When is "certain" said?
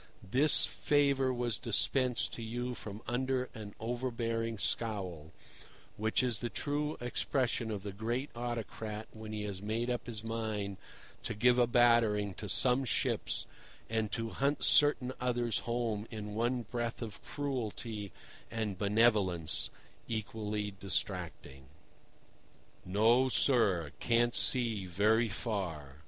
14.63-15.13